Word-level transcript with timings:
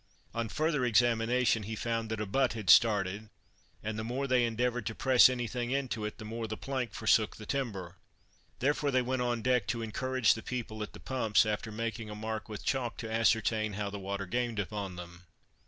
On 0.33 0.49
further 0.49 0.83
examination, 0.83 1.61
he 1.61 1.75
found 1.75 2.09
that 2.09 2.19
a 2.19 2.25
butt 2.25 2.53
had 2.53 2.71
started, 2.71 3.29
and 3.83 3.99
the 3.99 4.03
more 4.03 4.25
they 4.25 4.45
endeavored 4.45 4.87
to 4.87 4.95
press 4.95 5.29
any 5.29 5.45
thing 5.45 5.69
into 5.69 6.05
it 6.05 6.17
the 6.17 6.25
more 6.25 6.47
the 6.47 6.57
plank 6.57 6.93
forsook 6.95 7.35
the 7.37 7.45
timber. 7.45 7.97
Therefore 8.57 8.89
they 8.89 9.03
went 9.03 9.21
on 9.21 9.43
deck, 9.43 9.67
to 9.67 9.83
encourage 9.83 10.33
the 10.33 10.41
people 10.41 10.81
at 10.81 10.93
the 10.93 10.99
pumps, 10.99 11.45
after 11.45 11.71
making 11.71 12.09
a 12.09 12.15
mark 12.15 12.49
with 12.49 12.65
chalk 12.65 12.97
to 12.97 13.11
ascertain 13.13 13.73
how 13.73 13.91
the 13.91 13.99
water 13.99 14.25
gained 14.25 14.57
upon 14.57 14.95
them. 14.95 15.25